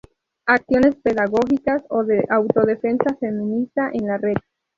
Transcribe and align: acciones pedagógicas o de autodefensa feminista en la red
acciones 0.47 0.95
pedagógicas 0.95 1.83
o 1.91 2.03
de 2.03 2.23
autodefensa 2.27 3.15
feminista 3.19 3.91
en 3.93 4.07
la 4.07 4.17
red 4.17 4.37